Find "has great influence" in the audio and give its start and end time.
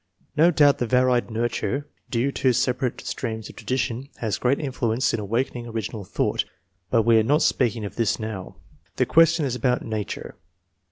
4.17-5.13